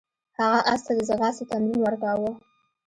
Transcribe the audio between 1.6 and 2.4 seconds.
ورکاوه.